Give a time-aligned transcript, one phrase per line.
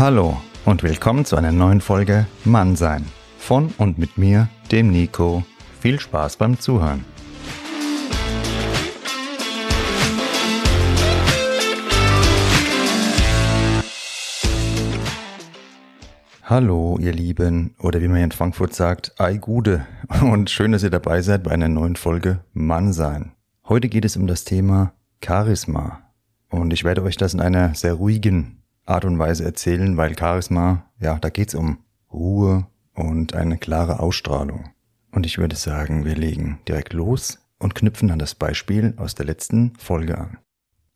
[0.00, 3.04] Hallo und willkommen zu einer neuen Folge Mannsein.
[3.36, 5.44] Von und mit mir, dem Nico.
[5.78, 7.04] Viel Spaß beim Zuhören.
[16.44, 19.86] Hallo, ihr Lieben, oder wie man in Frankfurt sagt, Ei Gude.
[20.22, 23.32] Und schön, dass ihr dabei seid bei einer neuen Folge Mannsein.
[23.68, 26.00] Heute geht es um das Thema Charisma.
[26.48, 28.59] Und ich werde euch das in einer sehr ruhigen
[28.90, 31.78] Art und Weise erzählen, weil Charisma, ja, da geht's um
[32.12, 34.70] Ruhe und eine klare Ausstrahlung.
[35.12, 39.26] Und ich würde sagen, wir legen direkt los und knüpfen an das Beispiel aus der
[39.26, 40.38] letzten Folge an.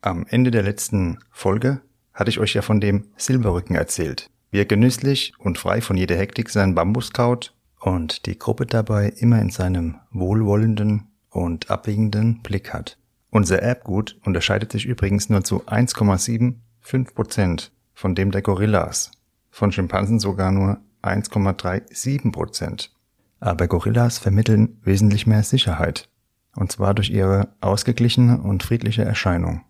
[0.00, 1.80] Am Ende der letzten Folge
[2.12, 6.16] hatte ich euch ja von dem Silberrücken erzählt, wie er genüsslich und frei von jeder
[6.16, 12.72] Hektik seinen Bambus kaut und die Gruppe dabei immer in seinem wohlwollenden und abwiegenden Blick
[12.72, 12.98] hat.
[13.30, 19.10] Unser Erbgut unterscheidet sich übrigens nur zu 1,75 Prozent von dem der Gorillas,
[19.50, 22.90] von Schimpansen sogar nur 1,37 Prozent.
[23.40, 26.08] Aber Gorillas vermitteln wesentlich mehr Sicherheit,
[26.56, 29.62] und zwar durch ihre ausgeglichene und friedliche Erscheinung.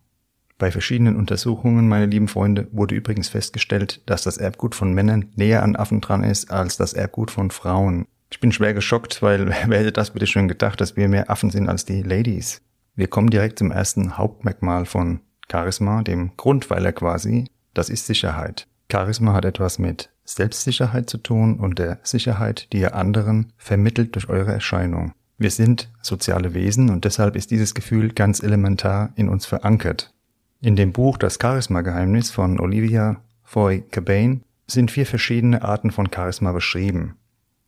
[0.59, 5.63] Bei verschiedenen Untersuchungen, meine lieben Freunde, wurde übrigens festgestellt, dass das Erbgut von Männern näher
[5.63, 8.07] an Affen dran ist als das Erbgut von Frauen.
[8.31, 11.51] Ich bin schwer geschockt, weil wer hätte das bitte schon gedacht, dass wir mehr Affen
[11.51, 12.63] sind als die Ladies?
[12.95, 17.51] Wir kommen direkt zum ersten Hauptmerkmal von Charisma, dem Grundpfeiler quasi.
[17.75, 18.67] Das ist Sicherheit.
[18.91, 24.29] Charisma hat etwas mit Selbstsicherheit zu tun und der Sicherheit, die ihr anderen vermittelt durch
[24.29, 25.13] eure Erscheinung.
[25.37, 30.15] Wir sind soziale Wesen und deshalb ist dieses Gefühl ganz elementar in uns verankert.
[30.61, 36.53] In dem Buch Das Charisma-Geheimnis von Olivia Foy Cabane sind vier verschiedene Arten von Charisma
[36.53, 37.17] beschrieben.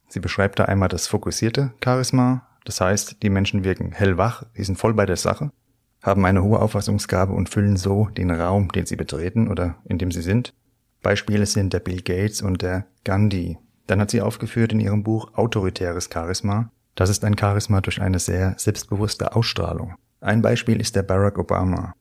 [0.09, 4.79] Sie beschreibt da einmal das fokussierte Charisma, das heißt, die Menschen wirken hellwach, die sind
[4.79, 5.51] voll bei der Sache,
[6.07, 10.13] haben eine hohe Auffassungsgabe und füllen so den Raum, den sie betreten oder in dem
[10.13, 10.55] sie sind.
[11.03, 13.59] Beispiele sind der Bill Gates und der Gandhi.
[13.87, 16.71] Dann hat sie aufgeführt in ihrem Buch Autoritäres Charisma.
[16.95, 19.95] Das ist ein Charisma durch eine sehr selbstbewusste Ausstrahlung.
[20.21, 21.93] Ein Beispiel ist der Barack Obama.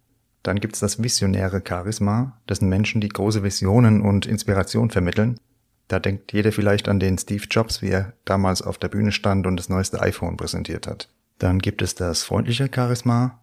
[0.41, 5.39] Dann gibt's das visionäre Charisma, das sind Menschen, die große Visionen und Inspiration vermitteln.
[5.87, 9.45] Da denkt jeder vielleicht an den Steve Jobs, wie er damals auf der Bühne stand
[9.47, 11.09] und das neueste iPhone präsentiert hat.
[11.39, 13.39] Dann gibt es das freundliche Charisma.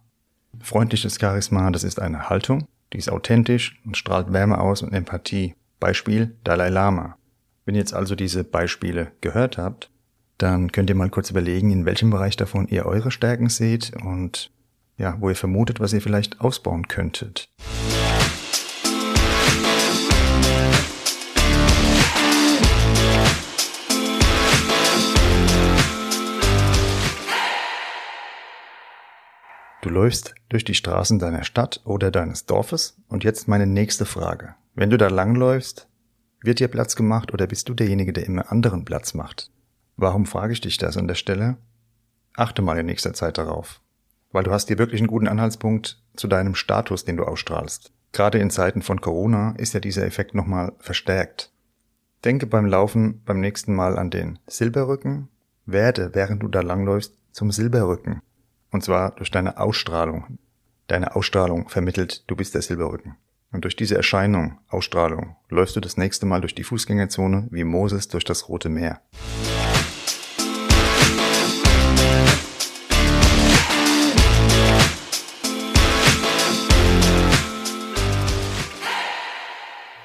[0.60, 5.54] Freundliches Charisma, das ist eine Haltung, die ist authentisch und strahlt Wärme aus und Empathie.
[5.80, 7.16] Beispiel Dalai Lama.
[7.64, 9.90] Wenn ihr jetzt also diese Beispiele gehört habt,
[10.38, 14.50] dann könnt ihr mal kurz überlegen, in welchem Bereich davon ihr eure Stärken seht und
[14.98, 17.48] ja, wo ihr vermutet, was ihr vielleicht ausbauen könntet.
[29.82, 34.54] Du läufst durch die Straßen deiner Stadt oder deines Dorfes und jetzt meine nächste Frage.
[34.74, 35.88] Wenn du da langläufst,
[36.40, 39.50] wird dir Platz gemacht oder bist du derjenige, der immer anderen Platz macht?
[39.96, 41.58] Warum frage ich dich das an der Stelle?
[42.34, 43.82] Achte mal in nächster Zeit darauf
[44.32, 47.92] weil du hast dir wirklich einen guten Anhaltspunkt zu deinem Status, den du ausstrahlst.
[48.12, 51.52] Gerade in Zeiten von Corona ist ja dieser Effekt nochmal verstärkt.
[52.24, 55.28] Denke beim Laufen beim nächsten Mal an den Silberrücken,
[55.64, 58.20] werde, während du da langläufst, zum Silberrücken.
[58.72, 60.38] Und zwar durch deine Ausstrahlung.
[60.86, 63.16] Deine Ausstrahlung vermittelt, du bist der Silberrücken.
[63.52, 68.08] Und durch diese Erscheinung, Ausstrahlung, läufst du das nächste Mal durch die Fußgängerzone wie Moses
[68.08, 69.02] durch das Rote Meer.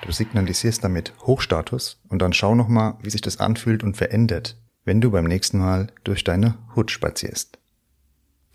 [0.01, 4.99] Du signalisierst damit Hochstatus und dann schau nochmal, wie sich das anfühlt und verändert, wenn
[4.99, 7.56] du beim nächsten Mal durch deine Hut spazierst.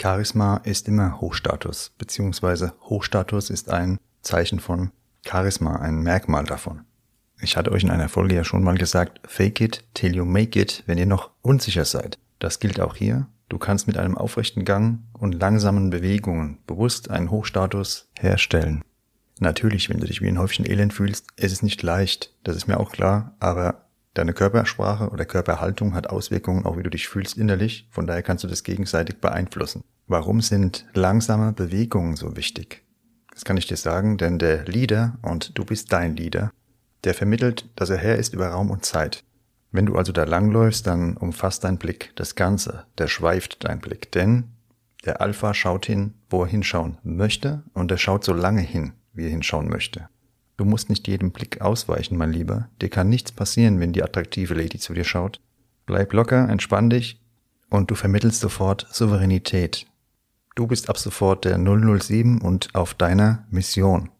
[0.01, 4.91] Charisma ist immer Hochstatus, beziehungsweise Hochstatus ist ein Zeichen von
[5.27, 6.83] Charisma, ein Merkmal davon.
[7.41, 10.59] Ich hatte euch in einer Folge ja schon mal gesagt, fake it till you make
[10.59, 12.19] it, wenn ihr noch unsicher seid.
[12.39, 13.27] Das gilt auch hier.
[13.49, 18.83] Du kannst mit einem aufrechten Gang und langsamen Bewegungen bewusst einen Hochstatus herstellen.
[19.41, 22.69] Natürlich, wenn du dich wie ein Häufchen Elend fühlst, ist es nicht leicht, das ist
[22.69, 27.37] mir auch klar, aber deine Körpersprache oder Körperhaltung hat Auswirkungen auch wie du dich fühlst
[27.37, 29.83] innerlich, von daher kannst du das gegenseitig beeinflussen.
[30.07, 32.83] Warum sind langsame Bewegungen so wichtig?
[33.33, 36.51] Das kann ich dir sagen, denn der Leader, und du bist dein Leader,
[37.05, 39.25] der vermittelt, dass er Herr ist über Raum und Zeit.
[39.71, 44.13] Wenn du also da langläufst, dann umfasst dein Blick das Ganze, der schweift dein Blick,
[44.13, 44.53] denn
[45.05, 49.25] der Alpha schaut hin, wo er hinschauen möchte, und er schaut so lange hin, wie
[49.25, 50.09] er hinschauen möchte.
[50.59, 52.69] Du musst nicht jedem Blick ausweichen, mein Lieber.
[52.83, 55.41] Dir kann nichts passieren, wenn die attraktive Lady zu dir schaut.
[55.87, 57.21] Bleib locker, entspann dich
[57.71, 59.87] und du vermittelst sofort Souveränität.
[60.55, 64.11] Du bist ab sofort der 007 und auf deiner Mission.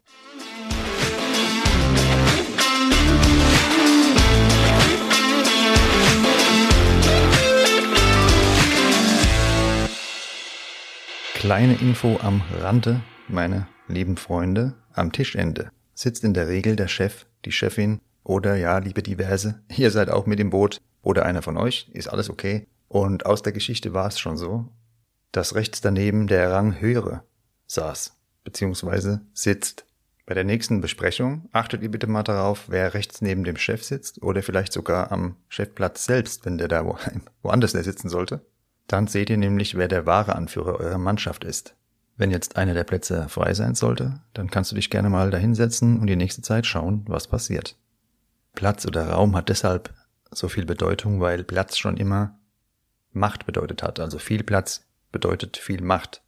[11.35, 17.25] Kleine Info am Rande, meine lieben Freunde, am Tischende sitzt in der Regel der Chef,
[17.45, 21.57] die Chefin oder ja, liebe Diverse, ihr seid auch mit im Boot oder einer von
[21.57, 22.67] euch, ist alles okay.
[22.87, 24.69] Und aus der Geschichte war es schon so,
[25.31, 27.23] dass rechts daneben der Rang höhere
[27.67, 29.85] saß, beziehungsweise sitzt.
[30.25, 34.21] Bei der nächsten Besprechung achtet ihr bitte mal darauf, wer rechts neben dem Chef sitzt
[34.21, 36.97] oder vielleicht sogar am Chefplatz selbst, wenn der da wo,
[37.41, 38.45] woanders der sitzen sollte.
[38.87, 41.75] Dann seht ihr nämlich, wer der wahre Anführer eurer Mannschaft ist.
[42.15, 45.99] Wenn jetzt einer der Plätze frei sein sollte, dann kannst du dich gerne mal dahinsetzen
[45.99, 47.75] und die nächste Zeit schauen, was passiert.
[48.53, 49.93] Platz oder Raum hat deshalb
[50.31, 52.37] so viel Bedeutung, weil Platz schon immer
[53.11, 53.99] Macht bedeutet hat.
[53.99, 56.21] Also viel Platz bedeutet viel Macht.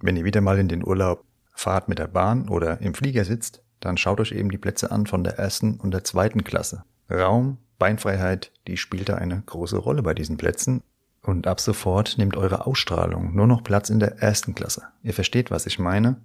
[0.00, 1.24] Wenn ihr wieder mal in den Urlaub
[1.54, 5.06] fahrt mit der Bahn oder im Flieger sitzt, dann schaut euch eben die Plätze an
[5.06, 6.84] von der ersten und der zweiten Klasse.
[7.10, 10.82] Raum, Beinfreiheit, die spielt da eine große Rolle bei diesen Plätzen.
[11.26, 14.84] Und ab sofort nehmt eure Ausstrahlung nur noch Platz in der ersten Klasse.
[15.02, 16.20] Ihr versteht, was ich meine?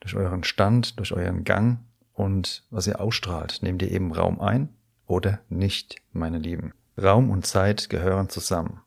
[0.00, 1.78] Durch euren Stand, durch euren Gang
[2.12, 4.70] und was ihr ausstrahlt, nehmt ihr eben Raum ein
[5.06, 6.72] oder nicht, meine Lieben.
[7.00, 8.80] Raum und Zeit gehören zusammen.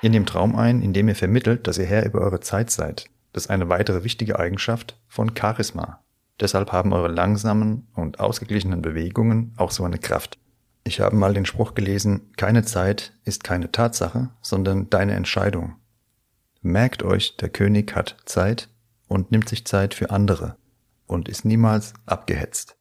[0.00, 3.10] Ihr nehmt Raum ein, indem ihr vermittelt, dass ihr Herr über eure Zeit seid.
[3.34, 6.04] Das ist eine weitere wichtige Eigenschaft von Charisma.
[6.38, 10.38] Deshalb haben eure langsamen und ausgeglichenen Bewegungen auch so eine Kraft.
[10.84, 15.74] Ich habe mal den Spruch gelesen, keine Zeit ist keine Tatsache, sondern deine Entscheidung.
[16.62, 18.68] Merkt euch, der König hat Zeit
[19.08, 20.56] und nimmt sich Zeit für andere
[21.08, 22.76] und ist niemals abgehetzt.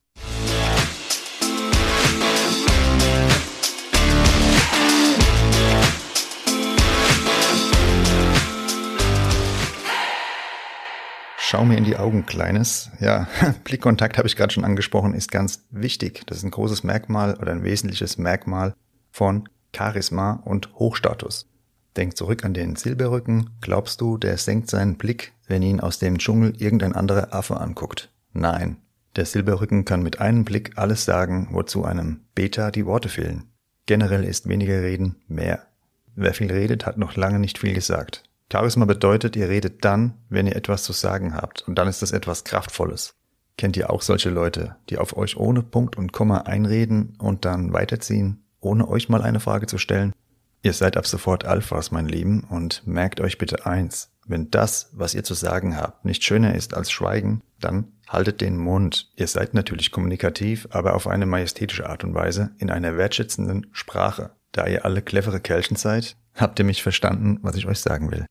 [11.54, 12.90] Schau mir in die Augen, Kleines.
[13.00, 13.28] Ja,
[13.64, 16.24] Blickkontakt habe ich gerade schon angesprochen, ist ganz wichtig.
[16.26, 18.74] Das ist ein großes Merkmal oder ein wesentliches Merkmal
[19.12, 21.48] von Charisma und Hochstatus.
[21.96, 23.52] Denk zurück an den Silberrücken.
[23.62, 28.12] Glaubst du, der senkt seinen Blick, wenn ihn aus dem Dschungel irgendein anderer Affe anguckt?
[28.32, 28.78] Nein.
[29.16, 33.44] Der Silberrücken kann mit einem Blick alles sagen, wozu einem Beta die Worte fehlen.
[33.86, 35.68] Generell ist weniger Reden mehr.
[36.16, 38.24] Wer viel redet, hat noch lange nicht viel gesagt.
[38.54, 42.12] Charisma bedeutet, ihr redet dann, wenn ihr etwas zu sagen habt, und dann ist das
[42.12, 43.16] etwas Kraftvolles.
[43.58, 47.74] Kennt ihr auch solche Leute, die auf euch ohne Punkt und Komma einreden und dann
[47.74, 50.14] weiterziehen, ohne euch mal eine Frage zu stellen?
[50.62, 54.12] Ihr seid ab sofort Alphas, mein Lieben, und merkt euch bitte eins.
[54.28, 58.58] Wenn das, was ihr zu sagen habt, nicht schöner ist als Schweigen, dann haltet den
[58.58, 59.10] Mund.
[59.16, 64.30] Ihr seid natürlich kommunikativ, aber auf eine majestätische Art und Weise, in einer wertschätzenden Sprache.
[64.52, 68.26] Da ihr alle clevere Kerlchen seid, habt ihr mich verstanden, was ich euch sagen will.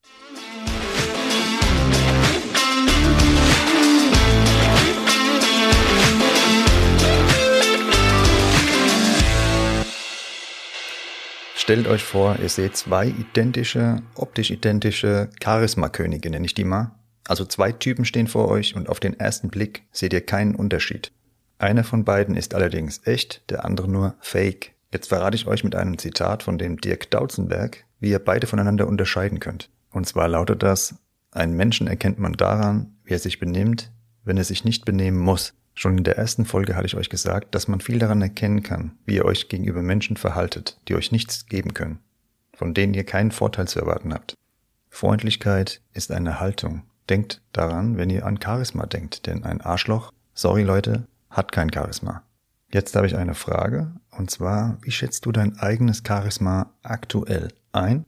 [11.55, 16.91] Stellt euch vor, ihr seht zwei identische, optisch identische Charisma-Könige, nenne ich die mal.
[17.29, 21.13] Also zwei Typen stehen vor euch und auf den ersten Blick seht ihr keinen Unterschied.
[21.59, 24.73] Einer von beiden ist allerdings echt, der andere nur fake.
[24.93, 28.87] Jetzt verrate ich euch mit einem Zitat von dem Dirk Dautzenberg, wie ihr beide voneinander
[28.87, 29.70] unterscheiden könnt.
[29.91, 30.96] Und zwar lautet das,
[31.31, 33.91] einen Menschen erkennt man daran, wie er sich benimmt,
[34.25, 35.55] wenn er sich nicht benehmen muss.
[35.75, 38.93] Schon in der ersten Folge hatte ich euch gesagt, dass man viel daran erkennen kann,
[39.06, 42.01] wie ihr euch gegenüber Menschen verhaltet, die euch nichts geben können,
[42.55, 44.37] von denen ihr keinen Vorteil zu erwarten habt.
[44.91, 46.82] Freundlichkeit ist eine Haltung.
[47.08, 52.22] Denkt daran, wenn ihr an Charisma denkt, denn ein Arschloch, sorry Leute, hat kein Charisma.
[52.70, 58.05] Jetzt habe ich eine Frage, und zwar, wie schätzt du dein eigenes Charisma aktuell ein?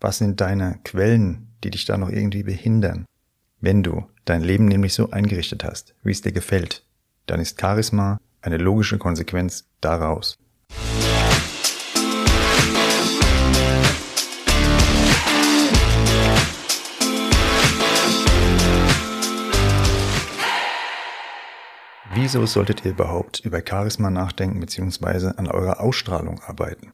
[0.00, 3.04] Was sind deine Quellen, die dich da noch irgendwie behindern?
[3.60, 6.84] Wenn du dein Leben nämlich so eingerichtet hast, wie es dir gefällt,
[7.26, 10.36] dann ist Charisma eine logische Konsequenz daraus.
[22.28, 25.28] Wieso solltet ihr überhaupt über Charisma nachdenken bzw.
[25.38, 26.92] an eurer Ausstrahlung arbeiten?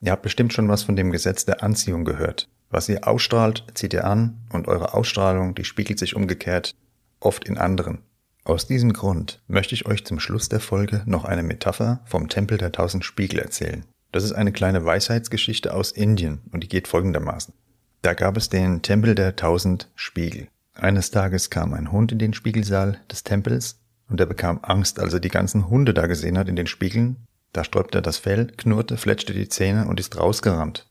[0.00, 2.48] Ihr habt bestimmt schon was von dem Gesetz der Anziehung gehört.
[2.70, 6.76] Was ihr ausstrahlt, zieht ihr an und eure Ausstrahlung, die spiegelt sich umgekehrt
[7.18, 7.98] oft in anderen.
[8.44, 12.56] Aus diesem Grund möchte ich euch zum Schluss der Folge noch eine Metapher vom Tempel
[12.56, 13.84] der tausend Spiegel erzählen.
[14.12, 17.52] Das ist eine kleine Weisheitsgeschichte aus Indien und die geht folgendermaßen.
[18.02, 20.46] Da gab es den Tempel der tausend Spiegel.
[20.74, 25.12] Eines Tages kam ein Hund in den Spiegelsaal des Tempels und er bekam Angst, als
[25.12, 27.26] er die ganzen Hunde da gesehen hat in den Spiegeln.
[27.52, 30.86] Da sträubte er das Fell, knurrte, fletschte die Zähne und ist rausgerannt.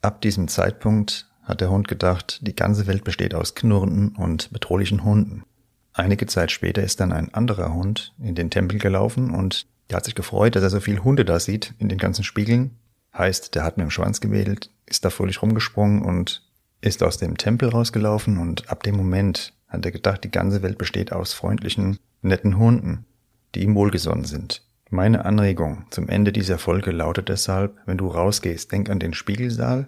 [0.00, 5.02] Ab diesem Zeitpunkt hat der Hund gedacht, die ganze Welt besteht aus knurrenden und bedrohlichen
[5.02, 5.44] Hunden.
[5.92, 10.04] Einige Zeit später ist dann ein anderer Hund in den Tempel gelaufen und der hat
[10.04, 12.76] sich gefreut, dass er so viele Hunde da sieht in den ganzen Spiegeln.
[13.16, 16.42] Heißt, der hat mit dem Schwanz gewedelt, ist da fröhlich rumgesprungen und
[16.80, 20.78] ist aus dem Tempel rausgelaufen und ab dem Moment hat er gedacht, die ganze Welt
[20.78, 23.06] besteht aus freundlichen, netten Hunden,
[23.54, 24.64] die ihm wohlgesonnen sind.
[24.90, 29.86] Meine Anregung zum Ende dieser Folge lautet deshalb, wenn du rausgehst, denk an den Spiegelsaal.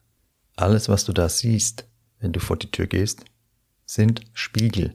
[0.57, 1.87] Alles, was du da siehst,
[2.19, 3.25] wenn du vor die Tür gehst,
[3.87, 4.93] sind Spiegel.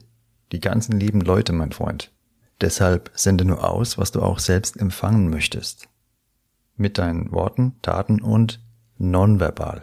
[0.52, 2.12] Die ganzen lieben Leute, mein Freund.
[2.60, 5.88] Deshalb sende nur aus, was du auch selbst empfangen möchtest.
[6.76, 8.62] Mit deinen Worten, Taten und
[8.98, 9.82] nonverbal.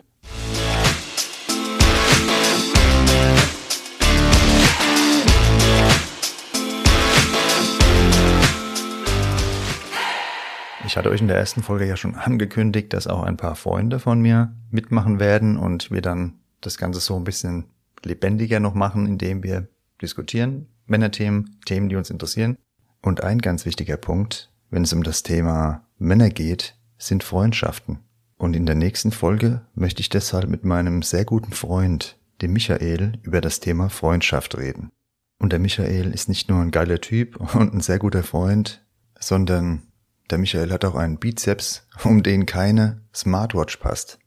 [10.86, 14.00] Ich hatte euch in der ersten Folge ja schon angekündigt, dass auch ein paar Freunde
[14.00, 17.66] von mir mitmachen werden und wir dann das Ganze so ein bisschen
[18.04, 19.68] lebendiger noch machen, indem wir
[20.02, 22.58] diskutieren, Männerthemen, Themen, die uns interessieren.
[23.02, 28.00] Und ein ganz wichtiger Punkt, wenn es um das Thema Männer geht, sind Freundschaften.
[28.38, 33.20] Und in der nächsten Folge möchte ich deshalb mit meinem sehr guten Freund, dem Michael,
[33.22, 34.92] über das Thema Freundschaft reden.
[35.40, 38.86] Und der Michael ist nicht nur ein geiler Typ und ein sehr guter Freund,
[39.18, 39.84] sondern
[40.30, 44.20] der Michael hat auch einen Bizeps, um den keine Smartwatch passt.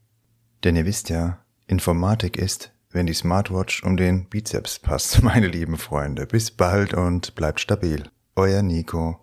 [0.65, 5.77] Denn ihr wisst ja, Informatik ist wenn die Smartwatch um den Bizeps passt, meine lieben
[5.77, 6.27] Freunde.
[6.27, 8.05] Bis bald und bleibt stabil.
[8.35, 9.21] Euer Nico.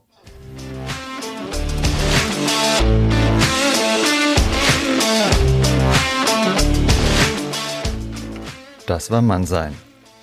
[8.85, 9.73] Das war Mannsein.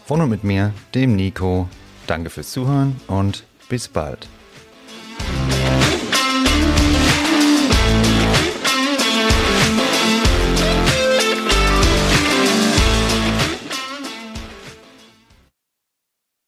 [0.06, 1.68] Von und mit mir, dem Nico.
[2.06, 4.28] Danke fürs Zuhören und bis bald.